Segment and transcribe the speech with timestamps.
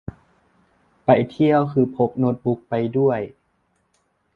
[1.05, 3.19] ไปเที่ยวคือพกโน๊ตบุ๊กไปด้วย